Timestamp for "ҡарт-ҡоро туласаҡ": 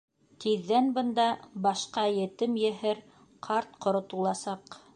3.49-4.81